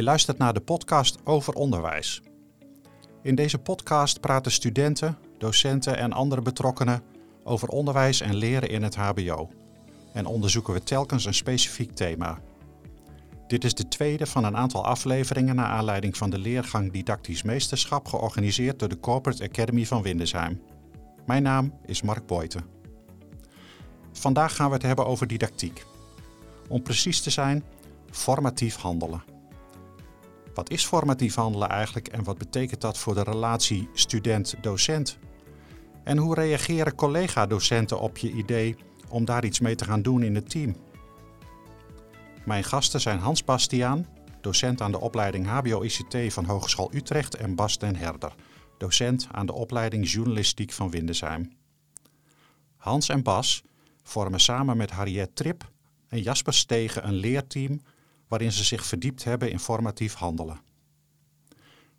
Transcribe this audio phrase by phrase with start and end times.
[0.00, 2.22] Je luistert naar de podcast over onderwijs.
[3.22, 7.02] In deze podcast praten studenten, docenten en andere betrokkenen
[7.44, 9.50] over onderwijs en leren in het HBO.
[10.12, 12.38] En onderzoeken we telkens een specifiek thema.
[13.46, 18.08] Dit is de tweede van een aantal afleveringen naar aanleiding van de leergang Didactisch Meesterschap
[18.08, 20.62] georganiseerd door de Corporate Academy van Windesheim.
[21.26, 22.64] Mijn naam is Mark Boyten.
[24.12, 25.84] Vandaag gaan we het hebben over didactiek.
[26.68, 27.64] Om precies te zijn,
[28.10, 29.38] formatief handelen.
[30.54, 35.18] Wat is formatief handelen eigenlijk en wat betekent dat voor de relatie student-docent?
[36.04, 38.76] En hoe reageren collega-docenten op je idee
[39.08, 40.76] om daar iets mee te gaan doen in het team?
[42.44, 44.06] Mijn gasten zijn Hans Bastiaan,
[44.40, 48.34] docent aan de opleiding HBO-ICT van Hogeschool Utrecht en Bas den Herder,
[48.78, 51.52] docent aan de opleiding Journalistiek van Windesheim.
[52.76, 53.62] Hans en Bas
[54.02, 55.70] vormen samen met Harriet Trip
[56.08, 57.80] en Jasper Stegen een leerteam
[58.30, 60.60] waarin ze zich verdiept hebben in formatief handelen.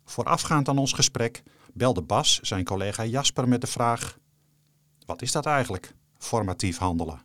[0.04, 4.18] Voorafgaand aan ons gesprek belde Bas zijn collega Jasper met de vraag:
[5.06, 7.20] Wat is dat eigenlijk, formatief handelen?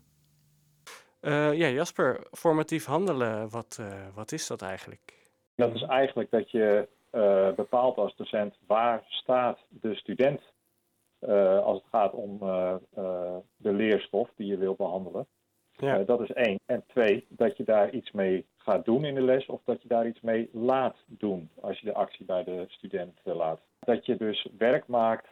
[1.22, 5.14] Uh, ja, Jasper, formatief handelen, wat, uh, wat is dat eigenlijk?
[5.56, 10.42] Dat is eigenlijk dat je uh, bepaalt als docent waar staat de student
[11.64, 12.40] als het gaat om
[13.58, 15.28] de leerstof die je wil behandelen.
[15.78, 16.04] Ja.
[16.04, 16.60] dat is één.
[16.66, 19.88] En twee, dat je daar iets mee gaat doen in de les of dat je
[19.88, 23.60] daar iets mee laat doen als je de actie bij de student laat.
[23.80, 25.28] Dat je dus werk maakt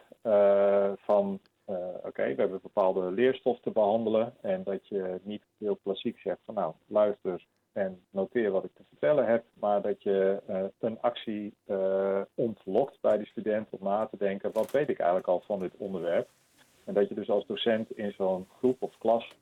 [0.96, 6.18] van uh, oké, we hebben bepaalde leerstof te behandelen en dat je niet heel klassiek
[6.18, 10.40] zegt van nou, luister en noteer wat ik te vertellen heb, maar dat je
[10.78, 11.54] een actie
[12.34, 15.76] ontlokt bij de student om na te denken, wat weet ik eigenlijk al van dit
[15.76, 16.28] onderwerp?
[16.84, 19.34] En dat je dus als docent in zo'n groep of klas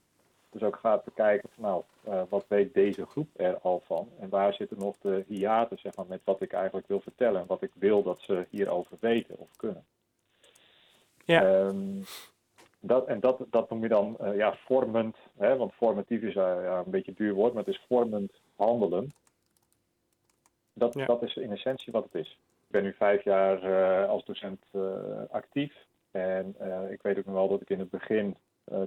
[0.59, 1.83] dus ook gaat bekijken van nou,
[2.29, 4.09] wat weet deze groep er al van?
[4.19, 7.47] En waar zitten nog de hiaten zeg maar, met wat ik eigenlijk wil vertellen en
[7.47, 9.85] wat ik wil dat ze hierover weten of kunnen?
[11.25, 11.43] Ja.
[11.43, 12.03] Um,
[12.79, 16.43] dat, en dat, dat noem je dan uh, ja, vormend, hè, want formatief is uh,
[16.63, 19.13] ja, een beetje een duur woord, maar het is vormend handelen.
[20.73, 21.05] Dat, ja.
[21.05, 22.29] dat is in essentie wat het is.
[22.65, 24.65] Ik ben nu vijf jaar als docent
[25.29, 25.85] actief.
[26.11, 26.55] En
[26.89, 28.37] ik weet ook nog wel dat ik in het begin,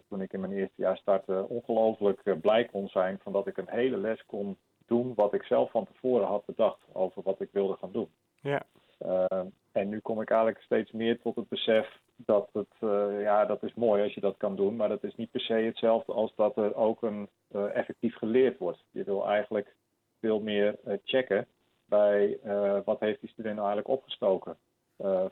[0.08, 3.70] toen ik in mijn eerste jaar startte, ongelooflijk blij kon zijn van dat ik een
[3.70, 4.56] hele les kon
[4.86, 8.08] doen wat ik zelf van tevoren had bedacht over wat ik wilde gaan doen.
[8.40, 8.62] Ja.
[8.98, 13.44] Ehm, en nu kom ik eigenlijk steeds meer tot het besef dat het, uh, ja,
[13.44, 16.12] dat is mooi als je dat kan doen, maar dat is niet per se hetzelfde
[16.12, 18.84] als dat er ook een uh, effectief geleerd wordt.
[18.90, 19.74] Je wil eigenlijk
[20.20, 21.46] veel meer uh, checken
[21.84, 22.38] bij
[22.84, 24.56] wat heeft die student nou eigenlijk opgestoken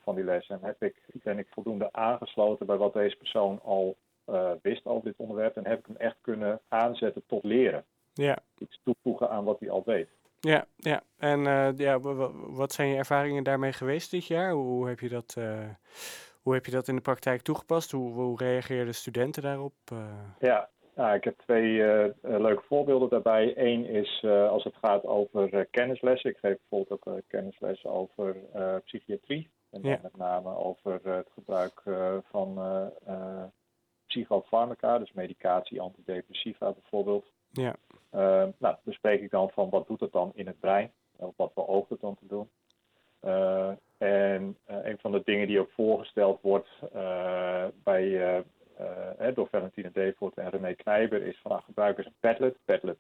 [0.03, 0.49] van die les.
[0.49, 3.97] En heb ik, ben ik voldoende aangesloten bij wat deze persoon al
[4.62, 7.84] wist over dit onderwerp en heb ik hem echt kunnen aanzetten tot leren.
[8.12, 8.38] Ja.
[8.59, 10.09] Iets toevoegen aan wat hij al weet.
[10.41, 11.03] Ja, ja.
[11.19, 11.41] En
[11.76, 12.00] ja,
[12.50, 14.53] wat zijn je ervaringen daarmee geweest dit jaar?
[14.53, 15.37] Hoe heb je dat
[16.42, 17.91] hoe heb je dat in de praktijk toegepast?
[17.91, 19.75] Hoe, hoe reageerden studenten daarop?
[20.38, 23.53] Ja, nou, ik heb twee uh, leuke voorbeelden daarbij.
[23.56, 26.31] Eén is uh, als het gaat over kennislessen.
[26.31, 28.37] Ik geef bijvoorbeeld ook kennislessen over
[28.84, 29.50] psychiatrie.
[29.70, 29.98] En ja.
[30.03, 31.82] met name over het gebruik
[32.31, 32.58] van
[34.16, 37.27] psychofarmaca, dus medicatie, antidepressiva bijvoorbeeld.
[37.50, 37.77] Ja.
[38.59, 40.93] nou, bespreek ik dan van wat doet het dan in het brein?
[41.16, 42.49] Of wat beoogt het dan te doen?
[43.26, 49.49] Uh, en uh, een van de dingen die ook voorgesteld wordt uh, bij, uh, door
[49.50, 52.56] Valentine Devoort en René Knijber is van nou, gebruik eens een Padlet.
[52.65, 52.99] Padlet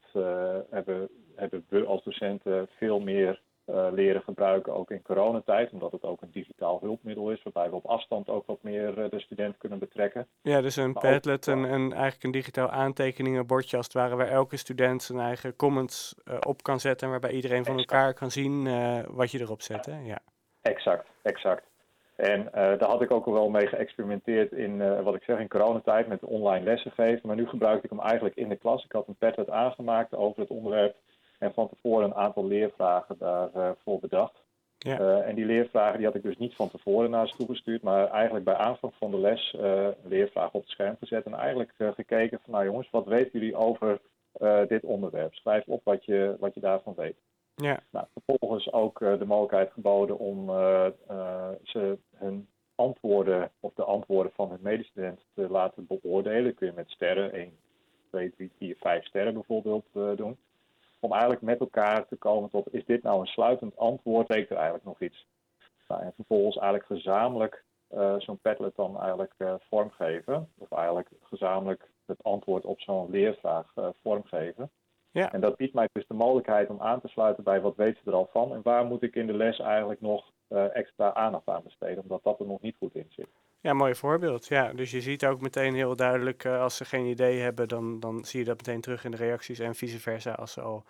[0.70, 3.40] hebben, hebben we als docenten veel meer
[3.92, 7.86] leren gebruiken, ook in coronatijd, omdat het ook een digitaal hulpmiddel is, waarbij we op
[7.86, 10.26] afstand ook wat meer de student kunnen betrekken.
[10.42, 14.56] Ja, dus een Padlet, een, een, eigenlijk een digitaal aantekeningenbordje als het ware, waar elke
[14.56, 16.14] student zijn eigen comments
[16.46, 18.68] op kan zetten en waarbij iedereen van elkaar kan zien
[19.06, 19.86] wat je erop zet.
[19.86, 19.98] Hè?
[20.00, 20.18] Ja.
[20.62, 21.64] Exact, exact.
[22.16, 25.38] En uh, daar had ik ook al wel mee geëxperimenteerd in, uh, wat ik zeg,
[25.38, 27.20] in coronatijd met online lessen geven.
[27.26, 28.84] Maar nu gebruikte ik hem eigenlijk in de klas.
[28.84, 30.96] Ik had een Padlet aangemaakt over het onderwerp
[31.38, 34.44] en van tevoren een aantal leervragen daarvoor uh, voor bedacht.
[34.78, 35.22] Ja.
[35.22, 38.44] en die leervragen die had ik dus niet van tevoren naar ze toegestuurd, maar eigenlijk
[38.44, 41.24] bij aanvang van de les een leervraag op het scherm gezet.
[41.24, 44.00] En eigenlijk gekeken van, nou jongens, wat weten jullie over
[44.68, 45.34] dit onderwerp?
[45.34, 47.16] Schrijf op wat je, wat je daarvan weet.
[47.56, 47.82] Ja.
[47.90, 53.84] Nou, vervolgens ook uh, de mogelijkheid geboden om uh, uh, ze hun antwoorden of de
[53.84, 56.54] antwoorden van hun medestudent te laten beoordelen.
[56.54, 57.50] kun je met sterren, 1,
[58.10, 60.36] 2, 3, 4, 5 sterren bijvoorbeeld doen.
[61.06, 64.56] Om eigenlijk met elkaar te komen tot, is dit nou een sluitend antwoord, weet er
[64.56, 65.26] eigenlijk nog iets?
[65.88, 67.64] Nou, en vervolgens eigenlijk gezamenlijk
[68.18, 69.34] zo'n Padlet dan eigenlijk
[69.68, 70.48] vormgeven.
[70.58, 73.72] Of eigenlijk gezamenlijk het antwoord op zo'n leervraag
[74.02, 74.70] vormgeven.
[75.10, 75.32] Ja.
[75.32, 78.10] En dat biedt mij dus de mogelijkheid om aan te sluiten bij wat weten ze
[78.10, 80.32] er al van en waar moet ik in de les eigenlijk nog
[80.72, 83.28] extra aandacht aan besteden, omdat dat er nog niet goed in zit.
[83.66, 84.46] Ja, mooi voorbeeld.
[84.46, 88.00] Ja, dus je ziet ook meteen heel duidelijk, uh, als ze geen idee hebben, dan,
[88.00, 89.58] dan zie je dat meteen terug in de reacties.
[89.58, 90.84] En vice versa, als ze al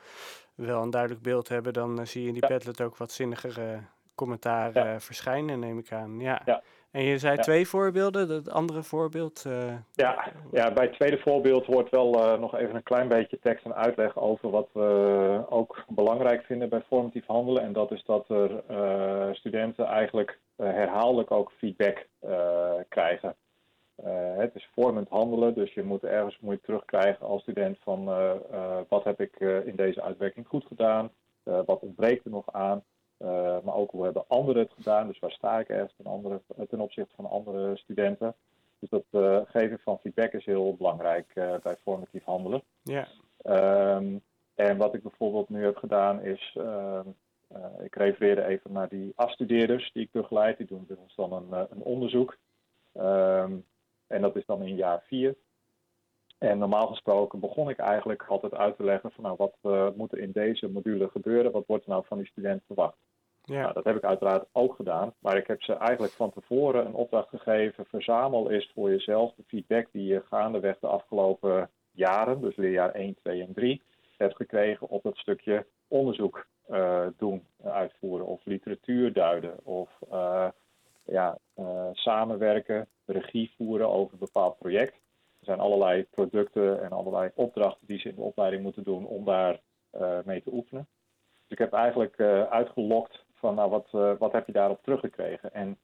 [0.55, 2.49] wel een duidelijk beeld hebben, dan uh, zie je in die ja.
[2.49, 3.81] Padlet ook wat zinnigere
[4.15, 5.01] commentaar ja.
[5.01, 6.21] verschijnen, neem ik aan.
[6.21, 6.43] Ja.
[6.45, 6.63] ja.
[6.97, 9.45] En je zei twee voorbeelden, het andere voorbeeld?
[9.47, 13.65] Uh, ja, ja, bij het tweede voorbeeld hoort wel nog even een klein beetje tekst
[13.65, 17.63] en uitleg over wat we ook belangrijk vinden bij formatief handelen.
[17.63, 18.51] En dat is dat er
[19.35, 22.07] studenten eigenlijk herhaaldelijk ook feedback
[22.89, 23.35] krijgen.
[24.37, 28.05] het is vormend handelen, dus je moet ergens moet je terugkrijgen als student van
[28.89, 31.11] wat heb ik in deze uitwerking goed gedaan,
[31.43, 32.85] wat ontbreekt er nog aan.
[33.19, 35.07] Uh, maar ook hoe hebben anderen het gedaan.
[35.07, 38.35] Dus waar sta ik ergens ten, andere, ten opzichte van andere studenten.
[38.79, 42.63] Dus dat uh, geven van feedback is heel belangrijk uh, bij formatief handelen.
[42.83, 43.09] Ja.
[43.97, 44.23] Um,
[44.55, 47.09] en wat ik bijvoorbeeld nu heb gedaan is, ehm,
[47.83, 50.57] ik refereerde even naar die afstudeerders die ik begeleid.
[50.57, 52.37] Die doen dus dan een, een onderzoek.
[52.95, 53.65] Um,
[54.07, 55.37] en dat is dan in jaar vier.
[56.39, 60.13] En normaal gesproken begon ik eigenlijk altijd uit te leggen van nou, wat uh, moet
[60.13, 62.97] er in deze module gebeuren, wat wordt er nou van die student verwacht.
[63.47, 63.61] Ja.
[63.61, 66.95] Nou, dat heb ik uiteraard ook gedaan, maar ik heb ze eigenlijk van tevoren een
[66.95, 72.57] opdracht gegeven, verzamel eens voor jezelf de feedback die je gaandeweg de afgelopen jaren, dus
[72.57, 73.83] leerjaar 1, 2 en 3,
[74.17, 80.49] hebt gekregen op het stukje onderzoek uh, doen, uitvoeren of literatuur duiden of uh,
[81.05, 81.39] ja,
[81.93, 84.95] samenwerken, regie voeren over een bepaald project.
[85.39, 89.25] Er zijn allerlei producten en allerlei opdrachten die ze in de opleiding moeten doen om
[89.25, 89.61] daar
[90.25, 90.87] mee te oefenen.
[91.33, 92.21] Dus ik heb eigenlijk
[92.51, 95.79] uitgelokt van nou, wat, uh, wat heb je daarop teruggekregen en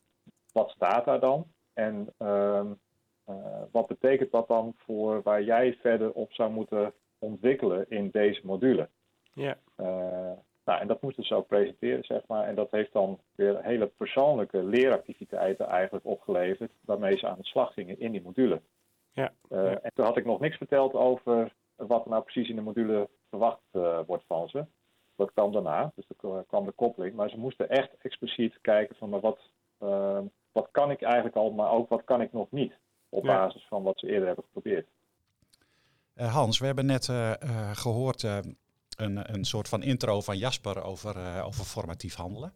[0.52, 1.46] wat staat daar dan?
[1.72, 2.66] En ehm,
[3.70, 8.88] wat betekent dat dan voor waar jij verder op zou moeten ontwikkelen in deze module?
[9.32, 9.56] Ja.
[10.64, 12.46] nou, en dat moesten ze ook presenteren, zeg maar.
[12.46, 17.72] En dat heeft dan weer hele persoonlijke leeractiviteiten eigenlijk opgeleverd, waarmee ze aan de slag
[17.72, 18.60] gingen in die module.
[19.12, 22.56] Ja, uh, En toen had ik nog niks verteld over wat er nou precies in
[22.56, 24.64] de module verwacht uh, wordt van ze.
[25.16, 27.14] Dat kwam daarna, dus er kwam de koppeling.
[27.14, 29.38] Maar ze moesten echt expliciet kijken van maar wat,
[29.82, 30.18] uh,
[30.52, 32.72] wat kan ik eigenlijk al, maar ook wat kan ik nog niet.
[33.08, 33.36] Op ja.
[33.36, 34.88] basis van wat ze eerder hebben geprobeerd.
[36.16, 37.04] Uh, Hans, we hebben net
[37.72, 42.52] gehoord een, een soort van intro van Jasper over, over formatief handelen.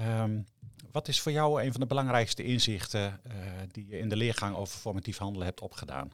[0.00, 0.44] Um,
[0.92, 3.32] wat is voor jou een van de belangrijkste inzichten uh,
[3.70, 6.10] die je in de leergang over formatief handelen hebt opgedaan?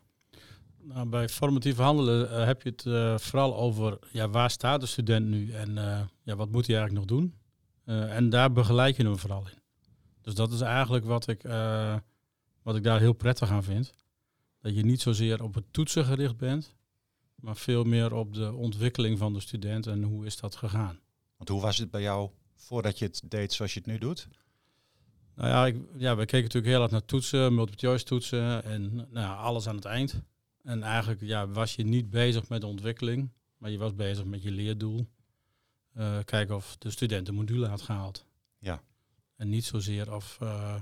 [0.87, 4.87] Nou, bij formatief handelen uh, heb je het uh, vooral over ja, waar staat de
[4.87, 5.75] student nu en
[6.23, 7.35] ja, wat moet hij eigenlijk nog doen.
[7.85, 9.59] en daar begeleid je hem vooral in.
[10.21, 11.43] Dus dat is eigenlijk wat ik,
[12.63, 13.95] wat ik daar heel prettig aan vind.
[14.61, 16.75] Dat je niet zozeer op het toetsen gericht bent,
[17.35, 20.99] maar veel meer op de ontwikkeling van de student en hoe is dat gegaan.
[21.37, 24.29] Want hoe was het bij jou voordat je het deed zoals je het nu doet?
[25.35, 28.95] Nou ja, ik, ja, we keken natuurlijk heel erg naar toetsen, multiple choice toetsen en
[28.95, 30.23] nou ja, alles aan het eind.
[30.67, 34.43] En eigenlijk ja, was je niet bezig met de ontwikkeling, maar je was bezig met
[34.43, 35.07] je leerdoel.
[35.97, 38.27] Uh, kijken of de student de module had gehaald.
[38.59, 38.83] Ja.
[39.37, 40.75] En niet zozeer of, uh,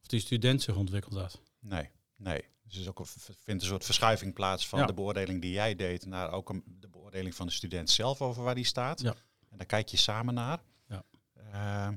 [0.00, 1.40] of die student zich ontwikkeld had.
[1.60, 2.44] Nee, nee.
[2.62, 4.86] Dus is ook een, vindt een soort verschuiving plaats van ja.
[4.86, 8.42] de beoordeling die jij deed naar ook een, de beoordeling van de student zelf over
[8.42, 9.00] waar die staat.
[9.00, 9.14] Ja.
[9.50, 10.62] En daar kijk je samen naar.
[10.88, 11.04] Ja.
[11.52, 11.88] Uh,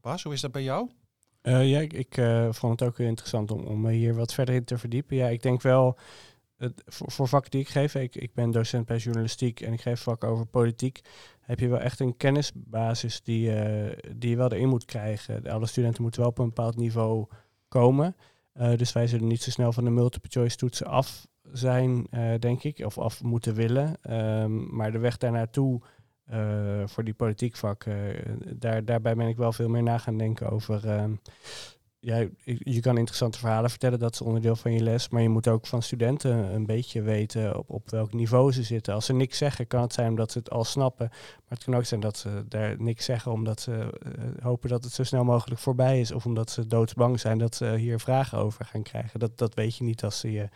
[0.00, 0.90] Bas, hoe is dat bij jou?
[1.42, 4.54] Uh, ja, ik, ik uh, vond het ook interessant om, om me hier wat verder
[4.54, 5.16] in te verdiepen.
[5.16, 5.98] Ja, ik denk wel,
[6.56, 9.80] het, voor, voor vakken die ik geef, ik, ik ben docent bij journalistiek en ik
[9.80, 11.00] geef vakken over politiek,
[11.40, 15.50] heb je wel echt een kennisbasis die, uh, die je wel erin moet krijgen.
[15.50, 17.26] Alle studenten moeten wel op een bepaald niveau
[17.68, 18.16] komen.
[18.76, 22.06] dus wij zullen niet zo snel van de multiple choice toetsen af zijn,
[22.38, 23.96] denk ik, of af moeten willen.
[24.42, 25.80] Um, maar de weg daar naartoe
[26.32, 27.84] uh, voor die politiek vak.
[28.56, 31.08] Daar, daarbij ben ik wel veel meer na gaan denken over.
[32.04, 35.08] Ja, je kan interessante verhalen vertellen, dat is onderdeel van je les.
[35.08, 38.94] Maar je moet ook van studenten een beetje weten op, op welk niveau ze zitten.
[38.94, 41.06] Als ze niks zeggen, kan het zijn omdat ze het al snappen.
[41.08, 44.00] Maar het kan ook zijn dat ze daar niks zeggen omdat ze
[44.42, 46.12] hopen dat het zo snel mogelijk voorbij is.
[46.12, 49.20] Of omdat ze doodsbang zijn dat ze hier vragen over gaan krijgen.
[49.20, 50.48] Dat, dat weet je niet als ze je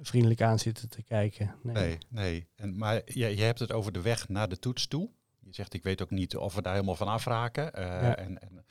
[0.00, 1.54] vriendelijk aan zitten te kijken.
[1.62, 1.98] Nee, nee.
[2.08, 2.46] nee.
[2.56, 5.10] En, maar je, je hebt het over de weg naar de toets toe.
[5.38, 7.64] Je zegt, ik weet ook niet of we daar helemaal van afraken.
[7.78, 8.16] Uh, ja.
[8.16, 8.64] en, en,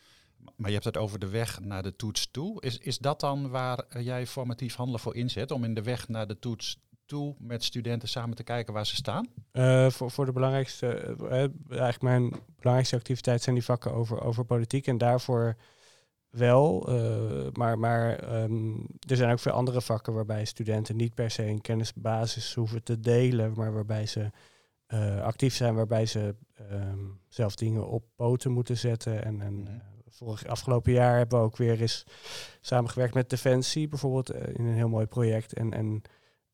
[0.55, 2.61] maar je hebt het over de weg naar de toets toe.
[2.61, 5.51] Is, is dat dan waar jij formatief handelen voor inzet?
[5.51, 8.95] Om in de weg naar de toets toe met studenten samen te kijken waar ze
[8.95, 9.27] staan?
[9.53, 11.31] Uh, voor, voor de belangrijkste, uh,
[11.69, 14.87] eigenlijk mijn belangrijkste activiteit zijn die vakken over, over politiek.
[14.87, 15.55] En daarvoor
[16.29, 21.31] wel, uh, maar, maar um, er zijn ook veel andere vakken waarbij studenten niet per
[21.31, 24.29] se een kennisbasis hoeven te delen, maar waarbij ze
[25.21, 26.35] actief zijn waarbij ze
[26.69, 29.23] ehm, zelf dingen op poten moeten zetten.
[29.23, 29.90] En, en Mhm.
[30.11, 32.05] Vorig afgelopen jaar hebben we ook weer eens
[32.61, 35.53] samengewerkt met Defensie, bijvoorbeeld in een heel mooi project.
[35.53, 36.01] En, en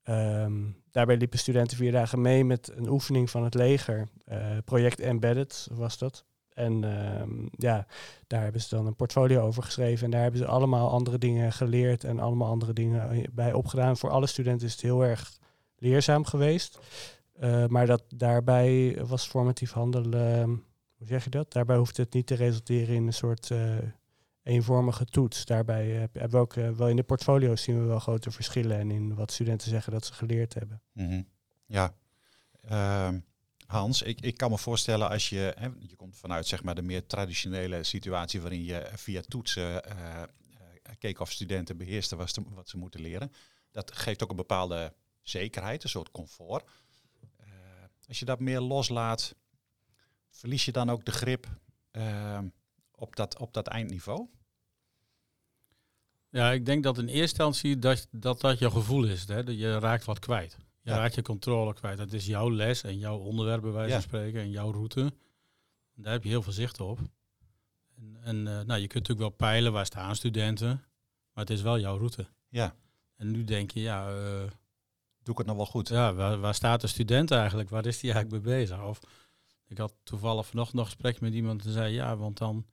[0.03, 4.07] ehm, daarbij liepen studenten vier dagen mee met een oefening van het leger.
[4.25, 6.25] eh, project Embedded was dat.
[6.53, 7.87] En ehm, ja,
[8.27, 10.05] daar hebben ze dan een portfolio over geschreven.
[10.05, 13.97] En daar hebben ze allemaal andere dingen geleerd en allemaal andere dingen bij opgedaan.
[13.97, 15.37] Voor alle studenten is het heel erg
[15.77, 16.79] leerzaam geweest.
[17.67, 20.63] Maar dat daarbij was formatief handelen,
[20.97, 21.51] hoe zeg je dat?
[21.51, 23.77] Daarbij hoeft het niet te resulteren in een soort uh,
[24.43, 25.45] eenvormige toets.
[25.45, 28.91] Daarbij uh, hebben we ook wel in de portfolio's zien we wel grote verschillen en
[28.91, 30.81] in wat studenten zeggen dat ze geleerd hebben.
[30.93, 31.27] -hmm.
[31.65, 31.93] Ja.
[32.61, 33.19] Ehm,
[33.65, 36.81] Hans, ik, ik kan me voorstellen als je, hè, je komt vanuit zeg maar de
[36.81, 39.81] meer traditionele situatie waarin je via toetsen
[40.99, 43.31] keek of studenten beheersten wat, ze moeten leren.
[43.71, 46.69] Dat geeft ook een bepaalde zekerheid, een soort comfort.
[48.07, 49.35] Als je dat meer loslaat,
[50.37, 51.47] verlies je dan ook de grip
[51.91, 52.39] uh,
[52.91, 54.27] op, dat, op dat eindniveau?
[56.29, 59.27] Ja, ik denk dat in eerste instantie dat dat, dat je gevoel is.
[59.27, 59.43] Hè?
[59.43, 60.57] Dat je raakt wat kwijt.
[60.81, 60.97] Je ja.
[60.97, 61.97] raakt je controle kwijt.
[61.97, 65.13] Dat is jouw les en jouw onderwerp bij wijze van spreken en jouw route.
[65.93, 66.99] Daar heb je heel veel zicht op.
[67.95, 70.67] En, en uh, nou, je kunt natuurlijk wel peilen waar staan studenten,
[71.33, 72.27] maar het is wel jouw route.
[72.49, 72.75] Ja.
[73.15, 74.09] En nu denk je, ja...
[74.09, 74.43] Uh,
[75.23, 75.87] Doe ik het nog wel goed?
[75.87, 77.69] Ja, waar, waar staat de student eigenlijk?
[77.69, 78.83] Waar is die eigenlijk mee bezig?
[78.83, 78.99] Of
[79.67, 82.65] ik had toevallig vanochtend nog een gesprek met iemand en zei, ja, want dan,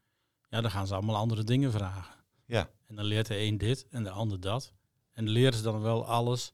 [0.48, 2.14] ja, dan gaan ze allemaal andere dingen vragen.
[2.46, 2.70] Ja.
[2.86, 4.72] En dan leert de een dit en de ander dat.
[5.12, 6.52] En leren ze dan wel alles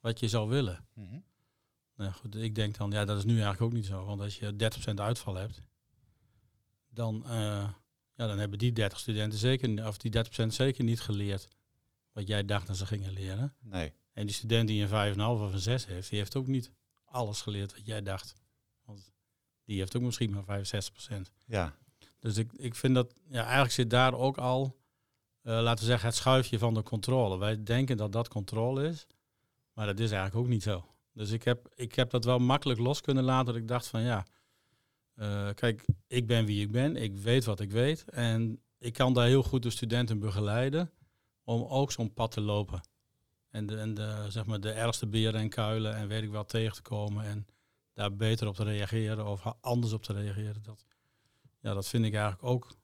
[0.00, 0.86] wat je zou willen.
[0.94, 1.24] Mm -hmm.
[1.96, 4.04] nou goed, ik denk dan, ja, dat is nu eigenlijk ook niet zo.
[4.04, 5.62] Want als je 30% uitval hebt,
[6.88, 7.68] dan, uh,
[8.14, 11.48] ja, dan hebben die 30 studenten zeker, of die 30% zeker niet geleerd
[12.12, 13.54] wat jij dacht dat ze gingen leren.
[13.60, 13.92] Nee.
[14.12, 16.70] En die student die een 5,5 of een 6 heeft, die heeft ook niet
[17.04, 18.34] alles geleerd wat jij dacht.
[18.84, 19.12] Want
[19.64, 21.14] die heeft ook misschien maar 65%.
[21.46, 21.74] Ja.
[22.18, 24.76] Dus ik, ik vind dat, ja, eigenlijk zit daar ook al,
[25.42, 27.38] uh, laten we zeggen, het schuifje van de controle.
[27.38, 29.06] Wij denken dat dat controle is,
[29.72, 30.94] maar dat is eigenlijk ook niet zo.
[31.12, 33.46] Dus ik heb, ik heb dat wel makkelijk los kunnen laten.
[33.46, 34.26] Dat ik dacht van ja,
[35.16, 36.96] uh, kijk, ik ben wie ik ben.
[36.96, 38.04] Ik weet wat ik weet.
[38.04, 40.90] En ik kan daar heel goed de studenten begeleiden
[41.44, 42.80] om ook zo'n pad te lopen.
[43.50, 46.44] En de, en de, zeg maar de ergste beren en kuilen en weet ik wel
[46.44, 47.24] tegen te komen.
[47.24, 47.46] En
[47.94, 50.62] daar beter op te reageren of anders op te reageren.
[50.62, 50.86] Dat,
[51.60, 52.76] ja, dat vind ik eigenlijk ook.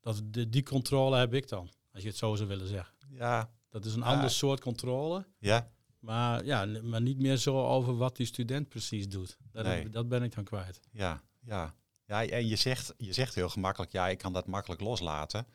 [0.00, 2.94] Dat, de, die controle heb ik dan, als je het zo zou willen zeggen.
[3.08, 3.50] Ja.
[3.68, 4.06] Dat is een ja.
[4.06, 5.26] ander soort controle.
[5.38, 5.70] Ja.
[5.98, 9.36] Maar, ja, maar niet meer zo over wat die student precies doet.
[9.52, 9.88] Dat, nee.
[9.88, 10.80] dat ben ik dan kwijt.
[10.90, 11.74] Ja, ja.
[12.06, 15.46] ja en je zegt, je zegt heel gemakkelijk, ja, ik kan dat makkelijk loslaten.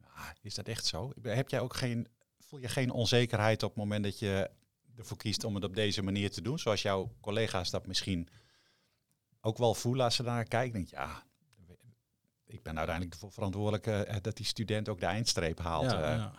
[0.00, 1.12] Ja, is dat echt zo?
[1.22, 2.08] Heb jij ook geen,
[2.38, 4.50] voel je geen onzekerheid op het moment dat je
[4.98, 6.58] ervoor kiest om het op deze manier te doen?
[6.58, 8.28] Zoals jouw collega's dat misschien
[9.40, 10.72] ook wel voelen als ze daar kijken.
[10.72, 11.22] Denk je, ja,
[12.46, 15.90] ik ben uiteindelijk ervoor verantwoordelijk uh, dat die student ook de eindstreep haalt.
[15.90, 16.16] Ja, uh.
[16.16, 16.32] ja.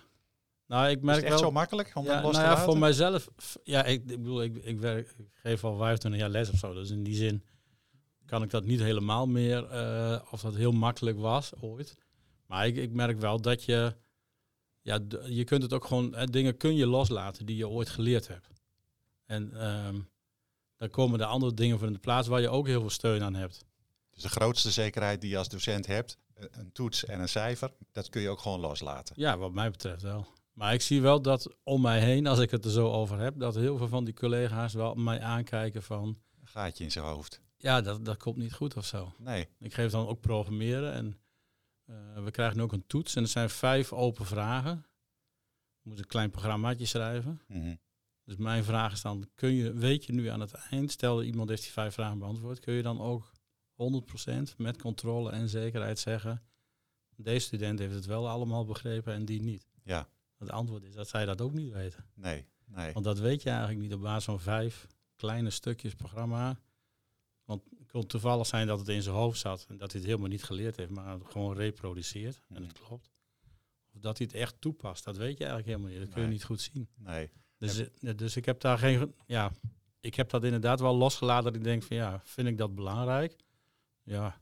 [0.66, 2.50] Nou, ik merk is het echt wel, zo makkelijk om ja, dat los nou te
[2.50, 2.66] ja, laten?
[2.66, 3.30] voor mijzelf,
[3.64, 6.74] ja, ik, ik bedoel, ik, ik, werk, ik geef al 25 jaar les of zo.
[6.74, 7.44] Dus in die zin
[8.26, 11.98] kan ik dat niet helemaal meer, uh, of dat heel makkelijk was ooit.
[12.46, 13.96] Maar ik, ik merk wel dat je,
[14.82, 18.28] ja, je kunt het ook gewoon, hè, dingen kun je loslaten die je ooit geleerd
[18.28, 18.48] hebt.
[19.26, 20.10] En um,
[20.78, 23.24] dan komen er andere dingen voor in de plaats waar je ook heel veel steun
[23.24, 23.66] aan hebt.
[24.12, 28.10] Dus de grootste zekerheid die je als docent hebt, een toets en een cijfer, dat
[28.10, 29.16] kun je ook gewoon loslaten.
[29.18, 30.28] Ja, wat mij betreft wel.
[30.54, 33.40] Maar ik zie wel dat om mij heen, als ik het er zo over heb,
[33.40, 36.18] dat heel veel van die collega's wel mij aankijken van...
[36.42, 37.42] Een gaatje in zijn hoofd.
[37.58, 39.14] Ja, dat, dat komt niet goed of zo.
[39.18, 39.48] Nee.
[39.60, 41.20] Ik geef dan ook programmeren en
[41.90, 44.86] uh, we krijgen ook een toets en er zijn vijf open vragen.
[45.82, 47.42] Je moet een klein programmaatje schrijven.
[47.48, 47.80] Mm -hmm.
[48.24, 51.50] Dus mijn vraag is dan, kun je, weet je nu aan het eind, stel iemand
[51.50, 53.32] heeft die vijf vragen beantwoord, kun je dan ook
[54.52, 56.44] 100% met controle en zekerheid zeggen,
[57.16, 59.68] deze student heeft het wel allemaal begrepen en die niet.
[59.84, 60.08] Ja.
[60.38, 62.06] Het antwoord is dat zij dat ook niet weten.
[62.14, 62.94] Nee, nee.
[62.94, 66.60] Want dat weet je eigenlijk niet op basis van vijf kleine stukjes programma.
[67.92, 70.44] Kon toevallig zijn dat het in zijn hoofd zat en dat hij het helemaal niet
[70.44, 72.42] geleerd heeft, maar gewoon reproduceert.
[72.50, 73.10] En het klopt.
[73.94, 76.00] Of dat hij het echt toepast, dat weet je eigenlijk helemaal niet.
[76.00, 76.36] Dat kun je Nee.
[76.36, 76.88] niet goed zien.
[76.98, 77.30] Nee.
[77.58, 79.14] Dus, eh, dus ik heb daar geen.
[79.26, 79.52] Ja,
[80.00, 81.44] ik heb dat inderdaad wel losgelaten.
[81.44, 83.36] Dat ik denk van ja, vind ik dat belangrijk?
[84.04, 84.40] Ja.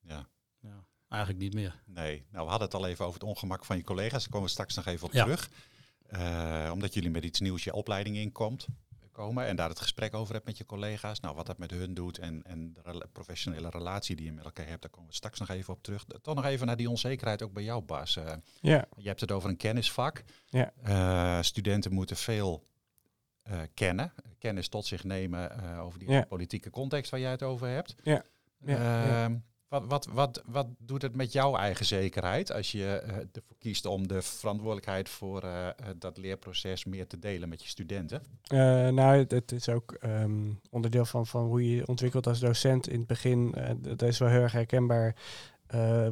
[0.00, 0.28] Ja.
[0.60, 1.82] ja eigenlijk niet meer.
[1.86, 2.26] Nee.
[2.30, 4.20] Nou, we hadden het al even over het ongemak van je collega's.
[4.22, 5.22] Daar komen we straks nog even op Ja.
[5.24, 5.50] terug.
[6.10, 8.66] Uh, omdat jullie met iets nieuws je opleiding inkomt.
[9.16, 11.20] Komen en daar het gesprek over hebt met je collega's.
[11.20, 14.66] Nou, wat dat met hun doet en, en de professionele relatie die je met elkaar
[14.68, 16.04] hebt, daar komen we straks nog even op terug.
[16.22, 18.16] Toch nog even naar die onzekerheid ook bij jou, Bas.
[18.16, 18.84] Uh, Ja.
[18.96, 20.22] je hebt het over een kennisvak.
[20.46, 20.72] Ja.
[20.86, 22.66] Uh, studenten moeten veel
[23.74, 24.12] kennen.
[24.38, 27.94] Kennis tot zich nemen over die politieke context waar jij het over hebt.
[28.02, 28.22] Ja.
[28.64, 29.36] ja, ehm,
[29.68, 33.86] wat, wat, wat, wat doet het met jouw eigen zekerheid als je uh, ervoor kiest
[33.86, 38.22] om de verantwoordelijkheid voor uh, dat leerproces meer te delen met je studenten?
[38.94, 42.88] nou, het, is ook ehm, onderdeel van, van hoe je je ontwikkelt als docent.
[42.88, 45.16] In het begin, dat is wel heel erg herkenbaar,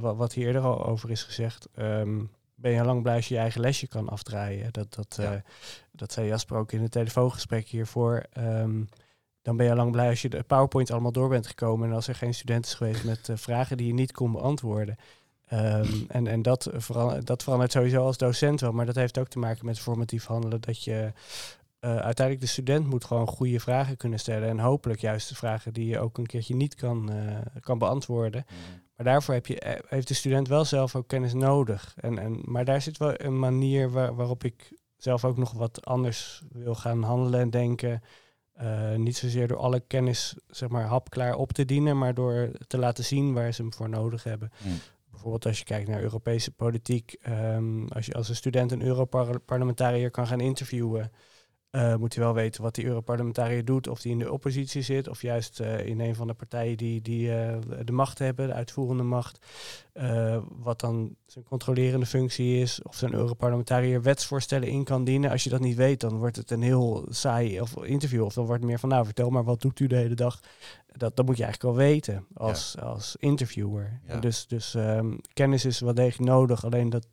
[0.01, 1.69] wat, wat, hier eerder al over is gezegd.
[1.77, 4.73] Um, ben je lang blij als je je eigen lesje kan afdraaien.
[4.73, 5.21] Dat, dat,
[5.91, 8.25] dat zei Jasper ook in het telefoongesprek hiervoor.
[8.39, 8.89] Um,
[9.45, 12.09] dan ben je lang blij als je de PowerPoint allemaal door bent gekomen en als
[12.09, 14.97] er geen student is geweest met uh, vragen die je niet kon beantwoorden.
[15.53, 19.29] Um, en en dat, veral, dat verandert sowieso als docent wel, maar dat heeft ook
[19.29, 20.61] te maken met formatief handelen.
[20.61, 21.13] Dat je
[21.81, 25.73] uh, uiteindelijk de student moet gewoon goede vragen kunnen stellen en hopelijk juist de vragen
[25.73, 28.47] die je ook een keertje niet kan, uh, kan beantwoorden.
[28.49, 28.83] Mm.
[28.97, 31.95] Maar daarvoor heb je, heeft de student wel zelf ook kennis nodig.
[31.97, 35.85] En, en, maar daar zit wel een manier waar, waarop ik zelf ook nog wat
[35.85, 38.03] anders wil gaan handelen en denken.
[38.63, 42.79] Uh, niet zozeer door alle kennis zeg maar, hapklaar op te dienen, maar door te
[42.79, 44.53] laten zien waar ze hem voor nodig hebben.
[44.65, 44.79] Mm.
[45.11, 50.11] Bijvoorbeeld als je kijkt naar Europese politiek, um, als je als een student een Europarlementariër
[50.11, 51.13] kan gaan interviewen,
[51.75, 55.09] uh, moet hij wel weten wat die Europarlementariër doet, of die in de oppositie zit,
[55.09, 58.53] of juist uh, in een van de partijen die, die uh, de macht hebben, de
[58.53, 59.39] uitvoerende macht.
[60.63, 65.31] wat dan zijn controlerende functie is, of zijn Europarlementariër wetsvoorstellen in kan dienen.
[65.31, 68.25] Als je dat niet weet, dan wordt het een heel saai of interview.
[68.25, 70.41] Of dan wordt het meer van, nou vertel maar, wat doet u de hele dag?
[70.87, 74.01] Dat, dat moet je eigenlijk wel weten als, als interviewer.
[74.07, 74.17] Ja.
[74.17, 77.07] Dus, dus um, kennis is wel degelijk nodig, alleen dat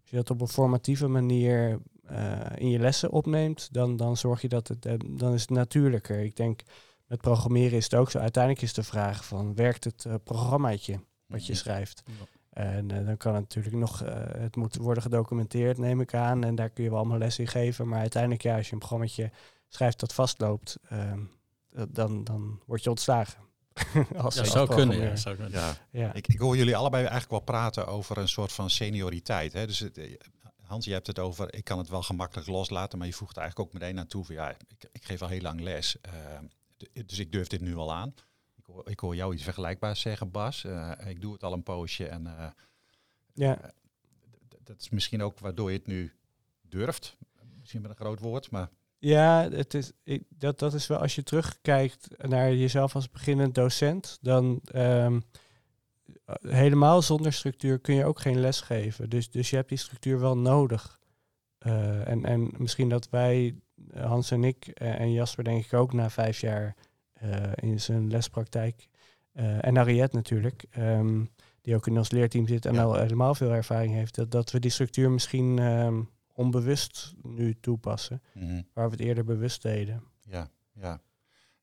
[0.00, 1.78] als je dat op een formatieve manier
[2.10, 5.50] uh, in je lessen opneemt, dan, dan zorg je dat het, uh, dan is het
[5.50, 6.20] natuurlijker.
[6.20, 6.60] Ik denk,
[7.06, 8.18] met programmeren is het ook zo.
[8.18, 12.02] Uiteindelijk is de vraag van, werkt het uh, programmaatje wat je schrijft?
[12.06, 12.12] Ja.
[12.50, 14.02] En dan kan het natuurlijk nog,
[14.38, 16.44] het moet worden gedocumenteerd, neem ik aan.
[16.44, 17.88] En daar kun je wel allemaal les in geven.
[17.88, 19.30] Maar uiteindelijk, ja, als je een programmaatje
[19.68, 21.20] schrijft dat vastloopt, ehm,
[21.88, 23.46] dan, dan word je ontslagen.
[24.16, 25.52] als ja, zou kunnen, ja, zou kunnen.
[25.52, 25.74] Ja.
[25.90, 26.14] ja.
[26.14, 29.52] Ik, ik, hoor jullie allebei eigenlijk wel praten over een soort van senioriteit.
[29.52, 29.66] Hè?
[29.66, 30.00] Dus het,
[30.66, 33.42] Hans, je hebt het over, ik kan het wel gemakkelijk loslaten, maar je voegt er
[33.42, 37.02] eigenlijk ook meteen aan toe van ja, ik, ik geef al heel lang les, uh,
[37.06, 38.14] dus ik durf dit nu al aan.
[38.56, 40.64] Ik hoor, ik hoor jou iets vergelijkbaars zeggen, Bas.
[40.64, 42.46] Uh, ik doe het al een poosje en uh,
[43.34, 43.72] ja.
[44.62, 46.12] dat is misschien ook waardoor je het nu
[46.60, 47.16] durft.
[47.58, 48.68] Misschien met een groot woord, maar...
[48.98, 53.54] Ja, het is, ik, dat, dat is wel als je terugkijkt naar jezelf als beginnend
[53.54, 54.60] docent, dan...
[54.74, 55.16] Um, eh,
[56.40, 59.10] helemaal zonder structuur kun je ook geen les geven.
[59.10, 61.00] Dus, dus je hebt die structuur wel nodig.
[61.66, 63.54] Uh, en, en misschien dat wij,
[63.90, 66.76] eh, Hans en ik en Jasper denk ik ook na vijf jaar
[67.22, 68.88] uh, in zijn lespraktijk.
[69.32, 71.28] Uh, en Ariette natuurlijk, um,
[71.60, 72.82] die ook in ons leerteam zit en ja.
[72.82, 74.14] al helemaal veel ervaring heeft.
[74.14, 78.22] Dat, dat we die structuur misschien um, onbewust nu toepassen.
[78.34, 78.66] Mm -hmm.
[78.72, 80.02] Waar we het eerder bewust deden.
[80.20, 81.00] Ja, ja.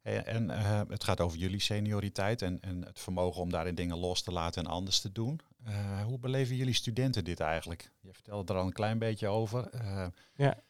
[0.03, 4.21] En uh, het gaat over jullie senioriteit en, en het vermogen om daarin dingen los
[4.21, 5.39] te laten en anders te doen.
[5.67, 7.91] Uh, hoe beleven jullie studenten dit eigenlijk?
[8.01, 9.69] Je vertelde er al een klein beetje over.
[9.75, 10.63] Uh, ja.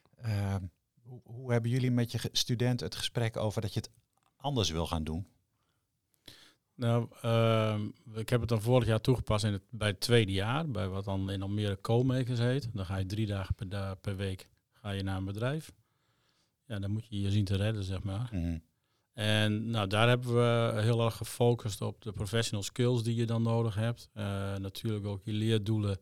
[1.04, 3.90] Hoe, hoe, hebben jullie met je student het gesprek over dat je het
[4.38, 5.28] anders wil gaan doen?
[6.76, 10.70] Nou, ehm, ik heb het dan vorig jaar toegepast in het, bij het tweede jaar,
[10.70, 12.70] bij wat dan in Almere co-makers heet.
[12.74, 15.74] Dan ga je drie dagen per, per week ga je naar een bedrijf.
[16.66, 18.30] Ja, dan moet je je zien te redden, zeg maar.
[18.32, 18.62] Mm
[19.14, 23.42] en nou, daar hebben we heel erg gefocust op de professional skills die je dan
[23.42, 24.10] nodig hebt.
[24.14, 24.24] Uh,
[24.56, 26.00] natuurlijk ook je leerdoelen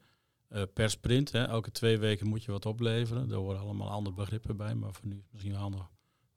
[0.50, 1.32] uh, per sprint.
[1.32, 1.44] Hè.
[1.44, 3.28] Elke twee weken moet je wat opleveren.
[3.28, 5.90] Daar horen allemaal andere begrippen bij, maar voor nu is het misschien wel handig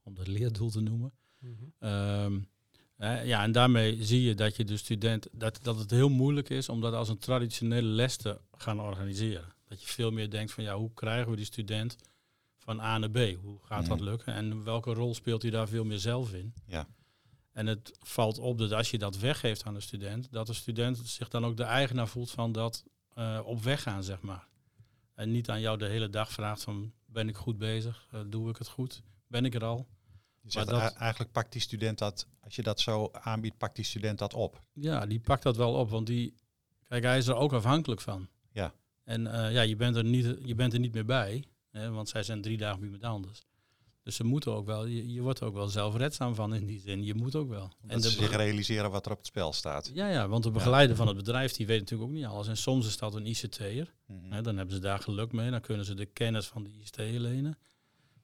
[0.02, 1.12] om dat leerdoel te noemen.
[1.38, 1.88] Mm -hmm.
[1.88, 2.48] um,
[3.24, 6.68] ja, en daarmee zie je dat je de student dat, dat het heel moeilijk is
[6.68, 9.54] om dat als een traditionele les te gaan organiseren.
[9.68, 11.96] Dat je veel meer denkt van ja, hoe krijgen we die student
[12.64, 13.18] van A naar B.
[13.42, 14.34] Hoe gaat dat lukken?
[14.34, 16.54] En welke rol speelt hij daar veel meer zelf in?
[16.66, 16.86] Ja.
[17.52, 20.98] En het valt op dat als je dat weggeeft aan de student, dat de student
[20.98, 22.84] zich dan ook de eigenaar voelt van dat
[23.18, 24.48] uh, op weg gaan, zeg maar.
[25.14, 28.06] En niet aan jou de hele dag vraagt van ben ik goed bezig?
[28.14, 29.02] Uh, doe ik het goed?
[29.26, 29.86] Ben ik er al?
[30.54, 34.18] maar dat, eigenlijk pakt die student dat, als je dat zo aanbiedt, pakt die student
[34.18, 34.62] dat op.
[34.72, 36.34] Ja, die pakt dat wel op, want die,
[36.88, 38.28] kijk, hij is er ook afhankelijk van.
[38.52, 38.74] Ja.
[39.04, 41.44] En uh, ja, je bent, er niet, je bent er niet meer bij.
[41.74, 43.42] Hè, want zij zijn drie dagen bij iemand anders.
[44.02, 46.80] Dus ze moeten ook wel, je, je wordt er ook wel zelfredzaam van in die
[46.80, 47.04] zin.
[47.04, 47.72] Je moet ook wel.
[47.86, 49.90] en ze zich realiseren wat er op het spel staat.
[49.94, 52.48] Ja, ja want de begeleider van het bedrijf die weet natuurlijk ook niet alles.
[52.48, 53.94] En soms is dat een ICT'er.
[54.06, 55.50] Mm Dan hebben ze daar geluk mee.
[55.50, 57.58] Dan kunnen ze de kennis van de ICT'er lenen.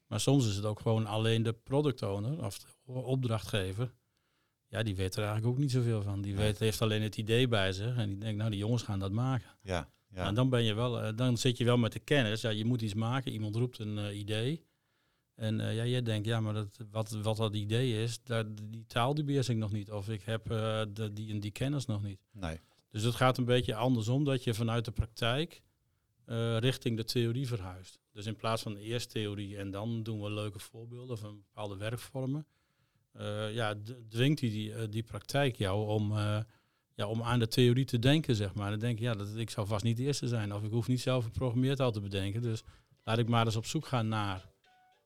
[0.07, 3.95] Maar soms is het ook gewoon alleen de product owner of de opdrachtgever.
[4.67, 6.23] Ja, die weet er eigenlijk ook niet zoveel van.
[6.23, 7.97] Die weet, heeft alleen het idee bij zich.
[7.97, 9.51] En die denkt, nou, die jongens gaan dat maken.
[9.63, 9.91] Ja.
[10.15, 10.27] Ja.
[10.27, 12.41] En dan ben je wel, uh, dan zit je wel met de kennis.
[12.41, 13.33] Ja, je moet iets maken.
[13.33, 14.65] Iemand roept een uh, idee.
[15.35, 19.15] En ja, jij denkt, ja, maar dat, wat, wat dat idee is, daar, die taal
[19.15, 19.91] die beheers ik nog niet.
[19.91, 22.21] Of ik heb de, die en die kennis nog niet.
[22.33, 22.61] Nee.
[22.91, 25.63] Dus het gaat een beetje andersom, dat je vanuit de praktijk
[26.59, 28.01] richting de theorie verhuist.
[28.13, 32.47] Dus in plaats van eerst theorie en dan doen we leuke voorbeelden van bepaalde werkvormen,
[33.17, 33.75] uh, ja,
[34.09, 36.41] dwingt die, die, eh, die praktijk jou om, uh,
[37.01, 38.71] ja, om aan de theorie te denken, zeg maar.
[38.71, 40.55] Dan denk je, ja, dat, ik zou vast niet de eerste zijn.
[40.55, 42.43] Of ik hoef niet zelf een programmeertaal te bedenken.
[42.43, 42.63] Dus
[43.05, 44.49] laat ik maar eens op zoek gaan naar.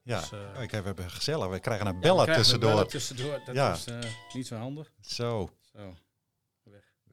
[0.02, 1.48] Ja, dus, uh, kijk, we hebben gezellig.
[1.48, 2.70] We krijgen een bellen ja, tussendoor.
[2.70, 3.40] Een bellen tussendoor.
[3.46, 3.72] Dat ja.
[3.72, 3.86] is
[4.32, 4.92] niet zo handig.
[5.00, 5.50] Zo.
[5.72, 5.94] Zo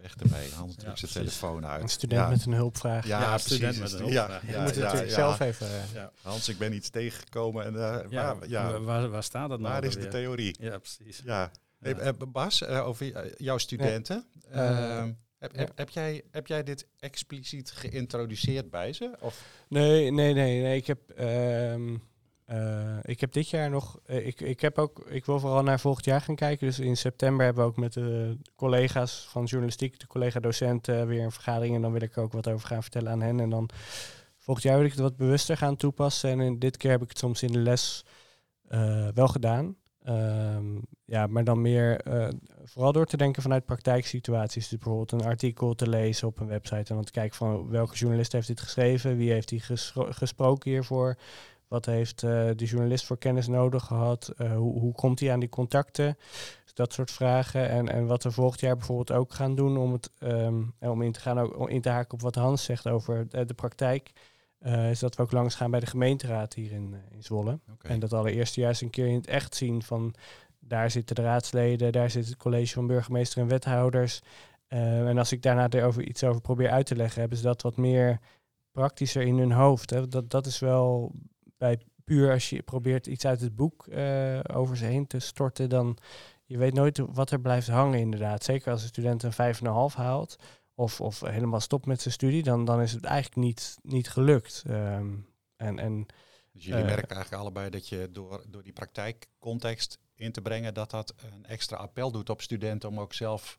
[0.02, 0.52] weg ermee.
[0.54, 1.82] Hans drukt zijn telefoon uit.
[1.82, 3.08] Een student met een hulpvraag.
[3.08, 3.80] Ja, ja precies.
[3.80, 5.68] Met een ja, ja, je moet het natuurlijk zelf even...
[5.96, 7.66] Uh, Hans, ik ben iets tegengekomen.
[7.66, 9.74] En, uh, ja, waar, ja, waar, waar staat dat nou?
[9.74, 10.56] Waar is de theorie?
[10.60, 11.22] Ja, precies.
[11.26, 11.52] Ja.
[11.82, 14.26] Hey, Bas, over jouw studenten.
[14.52, 19.16] Ehm, heb, heb, heb, jij, heb jij dit expliciet geïntroduceerd bij ze?
[19.20, 19.46] Of?
[19.68, 20.78] Nee, nee, nee, nee.
[20.78, 21.10] Ik heb...
[21.10, 21.96] Ehm,
[22.52, 25.80] uh, ik heb dit jaar nog, uh, ik, ik, heb ook, ik wil vooral naar
[25.80, 26.68] volgend jaar gaan kijken.
[26.68, 31.32] Dus in september hebben we ook met de collega's van journalistiek, de collega-docenten, weer een
[31.32, 31.76] vergadering.
[31.76, 33.40] En dan wil ik ook wat over gaan vertellen aan hen.
[33.40, 33.70] En dan
[34.38, 36.30] volgend jaar wil ik het wat bewuster gaan toepassen.
[36.30, 38.06] En in, dit keer heb ik het soms in de les
[38.70, 39.76] uh, wel gedaan.
[40.08, 42.02] Um, ja, maar dan meer
[42.64, 44.70] vooral door te denken vanuit praktijksituaties.
[44.70, 47.96] Dus bijvoorbeeld een artikel te lezen op een website en dan te kijken van welke
[47.96, 49.62] journalist heeft dit geschreven, wie heeft die
[49.94, 51.18] gesproken hiervoor.
[51.68, 54.34] Wat heeft uh, de journalist voor kennis nodig gehad?
[54.38, 56.18] Uh, hoe, hoe komt hij aan die contacten?
[56.74, 57.70] Dat soort vragen.
[57.70, 61.12] En, en wat we volgend jaar bijvoorbeeld ook gaan doen om, het, um, om in
[61.12, 64.12] te gaan ook in te haken op wat Hans zegt over de praktijk.
[64.66, 67.60] Uh, is dat we ook langs gaan bij de gemeenteraad hier in, in Zwolle.
[67.74, 67.92] Okay.
[67.92, 70.14] En dat allereerst juist een keer in het echt zien van
[70.60, 74.22] daar zitten de raadsleden, daar zit het college van burgemeester en wethouders.
[74.68, 77.78] en als ik daarna erover iets over probeer uit te leggen, hebben ze dat wat
[77.78, 78.20] meer
[78.72, 79.90] praktischer in hun hoofd.
[79.90, 80.08] Hè.
[80.08, 81.12] Dat, dat is wel
[81.58, 85.70] bij puur als je probeert iets uit het boek uh, over ze heen te storten,
[85.70, 85.98] dan
[86.46, 88.44] je weet nooit wat er blijft hangen inderdaad.
[88.44, 90.36] Zeker als een student een 5,5 haalt
[90.82, 94.64] of, of helemaal stopt met zijn studie, dan, dan is het eigenlijk niet, niet gelukt.
[94.68, 96.06] Um, en, en,
[96.52, 100.74] dus jullie uh, merken eigenlijk allebei dat je door, door die praktijkcontext in te brengen,
[100.74, 103.58] dat dat een extra appel doet op studenten om ook zelf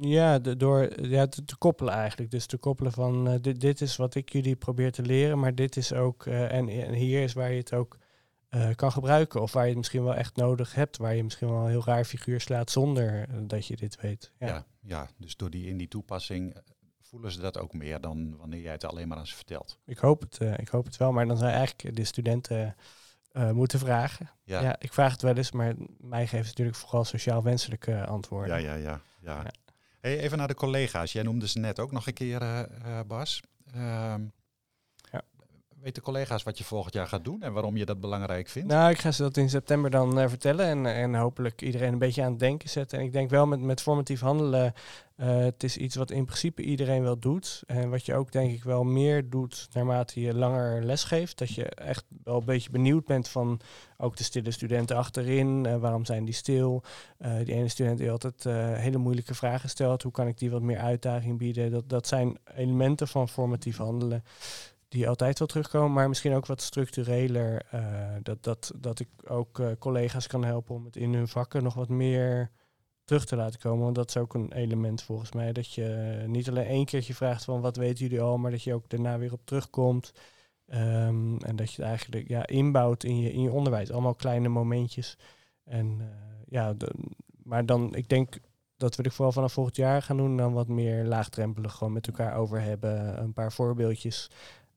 [0.00, 2.30] ja, de, door ja, te, te, koppelen eigenlijk.
[2.30, 5.54] Dus te koppelen van uh, dit, dit is wat ik jullie probeer te leren, maar
[5.54, 7.98] dit is ook, uh, en, en hier is waar je het ook
[8.50, 9.42] uh, kan gebruiken.
[9.42, 11.84] Of waar je het misschien wel echt nodig hebt, waar je misschien wel een heel
[11.84, 14.32] raar figuur slaat zonder dat je dit weet.
[14.38, 16.56] Ja, ja, ja, dus door die in die toepassing
[17.00, 19.78] voelen ze dat ook meer dan wanneer jij het alleen maar aan ze vertelt.
[19.86, 22.76] Ik hoop het, ik hoop het wel, maar dan zijn eigenlijk de studenten
[23.52, 24.30] moeten vragen.
[24.44, 24.60] Ja.
[24.60, 24.76] ja.
[24.78, 28.60] ik vraag het wel eens, maar mij geeft natuurlijk vooral sociaal wenselijke antwoorden.
[28.60, 29.00] Ja, ja, ja.
[29.20, 29.42] ja.
[29.42, 29.50] ja.
[30.00, 31.12] Hey, even naar de collega's.
[31.12, 32.68] Jij noemde ze net ook nog een keer,
[33.06, 33.40] Bas.
[33.72, 34.20] Ja.
[35.82, 38.68] Weet de collega's wat je volgend jaar gaat doen en waarom je dat belangrijk vindt?
[38.68, 41.98] Nou, ik ga ze dat in september dan uh, vertellen en, en hopelijk iedereen een
[41.98, 42.98] beetje aan het denken zetten.
[42.98, 44.74] En ik denk wel met, met formatief handelen
[45.16, 47.62] uh, het is iets wat in principe iedereen wel doet.
[47.66, 51.38] En wat je ook denk ik wel meer doet naarmate je langer lesgeeft.
[51.38, 53.60] Dat je echt wel een beetje benieuwd bent van
[53.98, 55.80] ook de stille studenten achterin.
[55.80, 56.82] Waarom zijn die stil?
[57.18, 58.44] Die ene student die altijd
[58.78, 60.02] hele moeilijke vragen stelt.
[60.02, 61.70] Hoe kan ik die wat meer uitdaging bieden?
[61.70, 64.24] Dat, dat zijn elementen van formatief handelen
[64.90, 67.66] die altijd wel terugkomen, maar misschien ook wat structureler.
[68.22, 71.88] dat, dat, dat ik ook collega's kan helpen om het in hun vakken nog wat
[71.88, 72.50] meer
[73.04, 73.84] terug te laten komen.
[73.84, 75.52] Want dat is ook een element volgens mij.
[75.52, 78.74] Dat je niet alleen één keertje vraagt van wat weten jullie al, maar dat je
[78.74, 80.12] ook daarna weer op terugkomt.
[80.66, 83.90] Um, en dat je het eigenlijk ja, inbouwt in je, in je onderwijs.
[83.90, 85.18] Allemaal kleine momentjes.
[85.64, 86.06] En uh,
[86.46, 86.74] ja,
[87.42, 88.38] maar dan, ik denk
[88.76, 90.36] dat we er vooral vanaf volgend jaar gaan doen.
[90.36, 93.22] Dan wat meer laagdrempelig gewoon met elkaar over hebben.
[93.22, 94.30] Een paar voorbeeldjes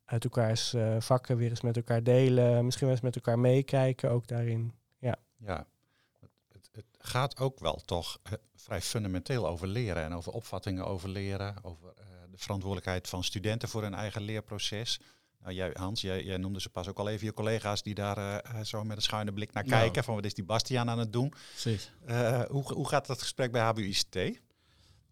[0.06, 2.66] uit elkaars uh, vakken weer eens met elkaar delen.
[2.66, 4.74] Misschien wel eens met elkaar meekijken ook daarin.
[5.00, 5.16] Ja.
[5.38, 5.68] ja,
[6.74, 11.56] het gaat ook wel toch uh, vrij fundamenteel over leren en over opvattingen over leren,
[11.64, 15.00] over uh, de verantwoordelijkheid van studenten voor hun eigen leerproces.
[15.40, 18.18] Nou, jij, Hans, jij, jij, noemde ze pas ook al even je collega's die daar
[18.18, 19.94] uh, zo met een schuine blik naar kijken.
[19.94, 20.04] Nou.
[20.04, 21.34] Van wat is die Bastiaan aan het doen?
[21.50, 21.92] Precies.
[22.48, 24.42] hoe, hoe gaat dat gesprek bij HBU-ICT?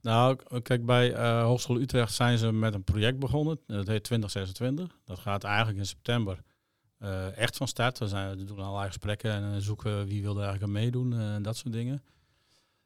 [0.01, 3.59] Nou, kijk, bij Hogeschool Utrecht zijn ze met een project begonnen.
[3.67, 4.99] Dat heet 2026.
[5.05, 6.43] Dat gaat eigenlijk in september
[7.01, 7.99] uh, echt van start.
[7.99, 11.33] We, zijn, we doen allerlei gesprekken en uh, zoeken wie wil er eigenlijk meedoen eh,
[11.33, 12.03] en dat soort dingen.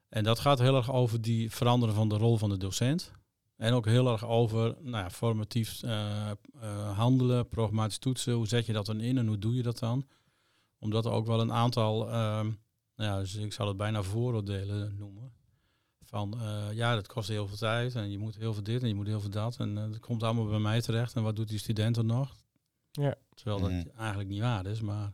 [0.09, 3.11] En dat gaat heel erg over die veranderen van de rol van de docent.
[3.57, 5.81] En ook heel erg over nou ja, formatief
[6.95, 8.33] handelen, programmatisch toetsen.
[8.33, 10.07] Hoe zet je dat dan in en hoe doe je dat dan?
[10.79, 12.45] Omdat er ook wel een aantal, ehm,
[12.95, 15.33] nou ja, dus ik zal het bijna vooroordelen noemen.
[16.15, 16.39] Van
[16.73, 19.07] ja, dat kost heel veel tijd en je moet heel veel dit en je moet
[19.07, 19.57] heel veel dat.
[19.57, 21.15] En dat komt allemaal bij mij terecht.
[21.15, 22.35] En wat doet die student er nog?
[22.91, 23.15] Ja.
[23.33, 23.97] Terwijl dat mhm.
[23.97, 24.81] eigenlijk niet waar is.
[24.81, 25.13] Maar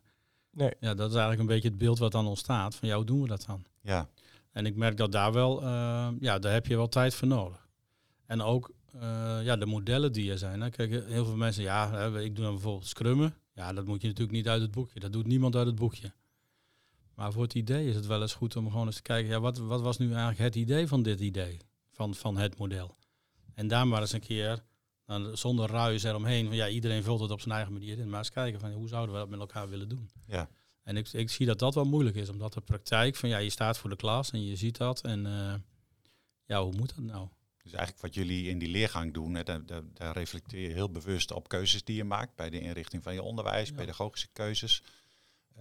[0.52, 0.74] Nee.
[0.80, 2.76] Ja, dat is eigenlijk een beetje het beeld wat dan ontstaat.
[2.76, 3.64] Van ja, hoe doen we dat dan?
[3.82, 4.10] Ja.
[4.52, 7.68] En ik merk dat daar wel, uh, ja, daar heb je wel tijd voor nodig.
[8.26, 9.02] En ook uh,
[9.44, 10.62] ja, de modellen die er zijn.
[10.62, 10.70] Hè.
[10.70, 13.36] Kijk, heel veel mensen, ja, ik doe dan bijvoorbeeld scrummen.
[13.54, 15.00] Ja, dat moet je natuurlijk niet uit het boekje.
[15.00, 16.12] Dat doet niemand uit het boekje.
[17.22, 19.40] Maar voor het idee is het wel eens goed om gewoon eens te kijken, ja,
[19.40, 21.58] wat, wat was nu eigenlijk het idee van dit idee?
[21.92, 22.98] Van, van het model.
[23.54, 24.64] En daar maar eens een keer,
[25.06, 28.10] dan, zonder ruis eromheen, van ja, iedereen vult het op zijn eigen manier in.
[28.10, 30.10] Maar eens kijken van hoe zouden we dat met elkaar willen doen?
[30.26, 30.50] Ja.
[30.84, 33.50] En ik, ik zie dat dat wel moeilijk is, omdat de praktijk van ja, je
[33.50, 35.02] staat voor de klas en je ziet dat.
[35.02, 35.54] En uh,
[36.46, 37.28] ja, hoe moet dat nou?
[37.64, 40.92] Dus eigenlijk wat jullie in die leergang doen, hè, daar, daar, daar, reflecteer je heel
[40.92, 43.76] bewust op keuzes die je maakt bij de inrichting van je onderwijs, ja.
[43.76, 44.84] pedagogische keuzes.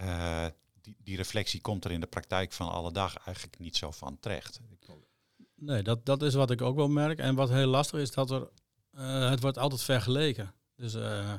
[0.00, 0.46] Uh,
[0.80, 4.18] die, die reflectie komt er in de praktijk van alle dag eigenlijk niet zo van
[4.20, 4.60] terecht.
[5.54, 7.18] Nee, dat, dat is wat ik ook wel merk.
[7.18, 8.48] En wat heel lastig is, dat er,
[8.94, 10.54] uh, het wordt altijd vergeleken.
[10.76, 11.34] Dus uh,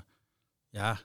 [0.69, 1.01] ja,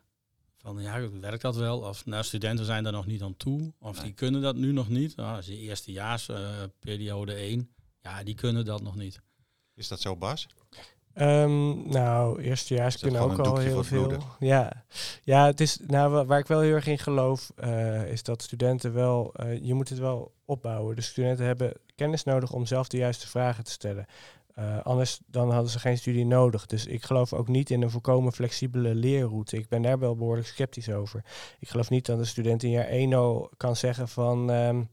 [0.57, 1.81] van ja, werkt dat wel?
[1.81, 3.73] Of nou, studenten zijn daar nog niet aan toe.
[3.79, 4.05] Of nee.
[4.05, 5.17] die kunnen dat nu nog niet.
[5.17, 9.21] Nou, als je eerstejaars, uh, periode 1, ja, die kunnen dat nog niet.
[9.75, 10.47] Is dat zo, Bas?
[11.21, 14.13] Um, nou, eerstejaars kunnen ook al heel veel.
[14.39, 14.73] Ja.
[15.23, 18.93] ja, het is nou waar ik wel heel erg in geloof, uh, is dat studenten
[18.93, 20.97] wel, uh, je moet het wel opbouwen.
[20.97, 24.07] De studenten hebben kennis nodig om zelf de juiste vragen te stellen.
[24.59, 26.67] Uh, anders dan hadden ze geen studie nodig.
[26.67, 29.57] Dus ik geloof ook niet in een volkomen flexibele leerroute.
[29.57, 31.25] Ik ben daar wel behoorlijk sceptisch over.
[31.61, 34.51] Ik geloof niet dat een student in jaar 1 al kan zeggen van...
[34.51, 34.89] Um,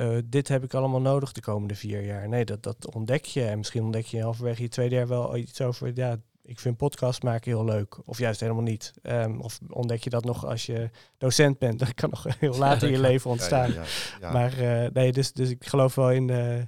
[0.00, 2.28] uh, dit heb ik allemaal nodig de komende vier jaar.
[2.28, 3.44] Nee, dat, dat ontdek je.
[3.44, 5.90] En misschien ontdek je halverwege je tweede jaar wel iets over...
[5.94, 7.98] Ja, ik vind podcast maken heel leuk.
[8.04, 8.92] Of juist helemaal niet.
[9.02, 11.78] Um, of ontdek je dat nog als je docent bent.
[11.80, 13.72] Dat kan nog heel laat in je leven ontstaan.
[13.72, 13.86] Ja, ja,
[14.20, 16.28] ja, maar uh, nee, dus, dus ik geloof wel in...
[16.28, 16.62] Uh,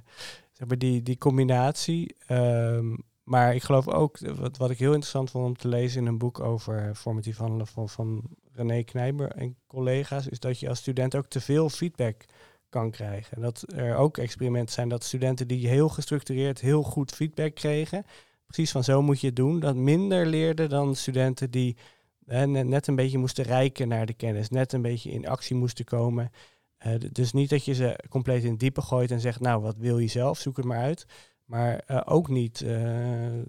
[0.51, 2.15] zeg maar die, die combinatie.
[2.27, 6.07] Um, maar ik geloof ook, wat, wat ik heel interessant vond om te lezen in
[6.07, 8.21] een boek over formatief handelen van, van
[8.53, 12.25] René Knijber en collega's, is dat je als student ook te veel feedback
[12.69, 13.35] kan krijgen.
[13.35, 18.05] En dat er ook experimenten zijn dat studenten die heel gestructureerd heel goed feedback kregen,
[18.45, 21.77] precies van zo moet je het doen, dat minder leerden dan studenten die
[22.45, 26.31] net een beetje moesten rijken naar de kennis, net een beetje in actie moesten komen.
[26.87, 29.75] Uh, dus niet dat je ze compleet in het diepe gooit en zegt, nou, wat
[29.77, 31.05] wil je zelf, zoek het maar uit.
[31.45, 32.69] Maar uh, ook niet uh,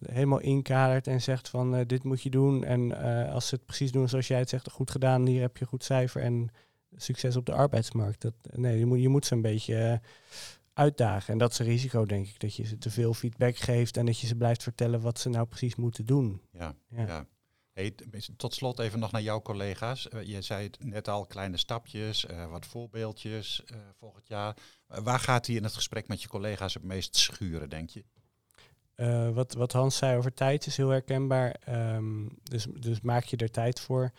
[0.07, 2.65] helemaal inkadert en zegt van dit moet je doen.
[2.65, 2.97] En
[3.33, 5.69] als ze het precies doen zoals jij het zegt, goed gedaan, hier heb je een
[5.69, 6.49] goed cijfer en
[7.03, 8.21] succes op de arbeidsmarkt.
[8.21, 10.01] Dat, nee, je moet, je moet ze een beetje
[10.73, 11.33] uitdagen.
[11.33, 14.07] En dat is een risico, denk ik, dat je ze te veel feedback geeft en
[14.07, 16.41] dat je ze blijft vertellen wat ze nou precies moeten doen.
[16.53, 17.07] Ja, ja.
[17.07, 17.27] ja.
[17.73, 17.95] Hey,
[18.37, 20.09] tot slot even nog naar jouw collega's.
[20.15, 24.57] Uh, je zei het net al, kleine stapjes, uh, wat voorbeeldjes uh, volgend jaar.
[24.87, 28.05] waar gaat hij in het gesprek met je collega's het meest schuren, denk je?
[29.33, 31.57] wat, wat Hans zei over tijd is heel herkenbaar.
[31.69, 34.13] Um, dus, dus maak je er tijd voor.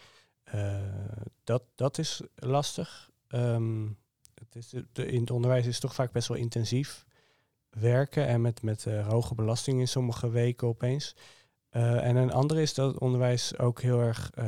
[1.44, 3.10] Dat, dat is lastig.
[3.28, 3.98] Um,
[4.34, 7.06] het is, in het onderwijs is het toch vaak best wel intensief
[7.70, 11.16] werken en met, met hoge belasting in sommige weken opeens.
[11.72, 14.32] Uh, en een andere is dat het onderwijs ook heel erg.
[14.38, 14.46] Uh,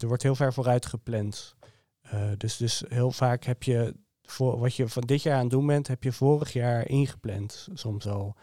[0.00, 1.56] er, wordt heel ver vooruit gepland.
[2.36, 5.66] dus, dus heel vaak heb je voor wat je van dit jaar aan het doen
[5.66, 7.68] bent, heb je vorig jaar ingepland.
[7.72, 8.36] Soms al.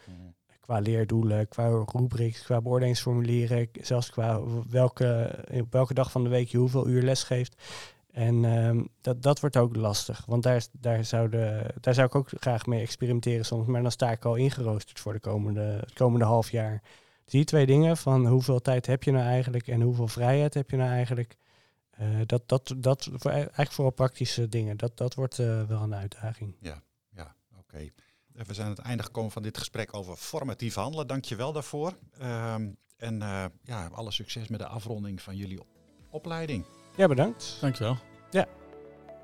[0.68, 6.48] Qua leerdoelen, qua rubrics, qua beoordelingsformulieren, zelfs qua welke, op welke dag van de week
[6.48, 7.62] je hoeveel uur les geeft.
[8.10, 12.14] En um, dat, dat wordt ook lastig, want daar, daar, zou de, daar zou ik
[12.14, 13.66] ook graag mee experimenteren soms.
[13.66, 16.82] Maar dan sta ik al ingeroosterd voor de komende, het komende half jaar
[17.24, 20.76] die twee dingen van hoeveel tijd heb je nou eigenlijk en hoeveel vrijheid heb je
[20.76, 21.36] nou eigenlijk.
[22.00, 24.76] Uh, dat, dat, dat eigenlijk vooral praktische dingen.
[24.76, 26.56] Dat, dat wordt uh, wel een uitdaging.
[26.60, 27.90] Ja, ja oké.
[28.46, 31.06] We zijn aan het einde gekomen van dit gesprek over formatief handelen.
[31.06, 31.92] Dank je wel daarvoor.
[32.22, 35.60] Um, en uh, ja, alle succes met de afronding van jullie
[36.10, 36.64] opleiding.
[36.96, 37.56] Ja, bedankt.
[37.60, 37.96] Dankjewel.
[38.30, 38.46] Ja.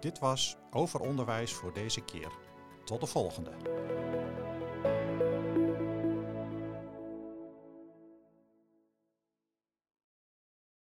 [0.00, 2.32] Dit was Over Onderwijs voor deze keer.
[2.84, 3.50] Tot de volgende.